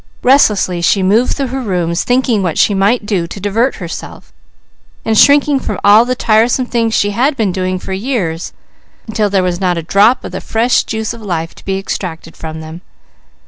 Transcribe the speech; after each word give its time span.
Restlessly 0.23 0.81
she 0.81 1.03
moved 1.03 1.33
through 1.35 1.49
her 1.49 1.61
rooms 1.61 2.03
thinking 2.03 2.41
what 2.41 2.57
she 2.57 2.73
might 2.73 3.05
do 3.05 3.27
to 3.27 3.39
divert 3.39 3.75
herself, 3.75 4.33
and 5.05 5.15
shrinking 5.15 5.59
from 5.59 5.79
all 5.83 6.05
the 6.05 6.15
tiresome 6.15 6.65
things 6.65 6.95
she 6.95 7.11
had 7.11 7.37
been 7.37 7.51
doing 7.51 7.77
for 7.77 7.93
years 7.93 8.51
until 9.05 9.29
there 9.29 9.43
was 9.43 9.61
not 9.61 9.77
a 9.77 9.83
drop 9.83 10.25
of 10.25 10.31
the 10.31 10.41
fresh 10.41 10.85
juice 10.85 11.13
of 11.13 11.21
life 11.21 11.53
to 11.53 11.63
be 11.65 11.77
extracted 11.77 12.35
from 12.35 12.61
them. 12.61 12.81